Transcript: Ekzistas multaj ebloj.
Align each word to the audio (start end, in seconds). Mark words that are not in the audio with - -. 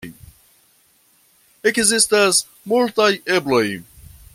Ekzistas 1.71 2.41
multaj 2.73 3.13
ebloj. 3.39 3.65